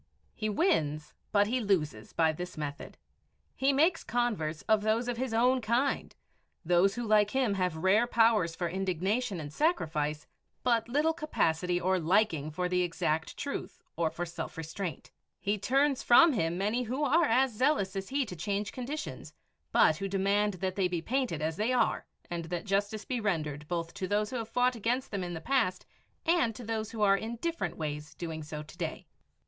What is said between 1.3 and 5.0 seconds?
but he loses, by this method. He makes converts of